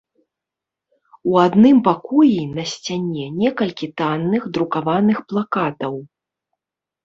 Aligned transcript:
У 1.31 1.37
адным 1.47 1.77
пакоі 1.89 2.39
на 2.57 2.63
сцяне 2.73 3.27
некалькі 3.43 3.93
танных 4.03 4.51
друкаваных 4.59 5.17
плакатаў. 5.33 5.93